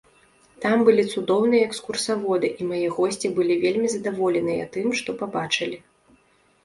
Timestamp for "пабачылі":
5.25-5.77